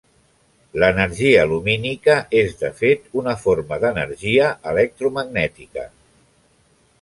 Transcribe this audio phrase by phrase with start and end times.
[0.83, 5.87] L'energia lumínica és de fet una forma d'energia electromagnètica.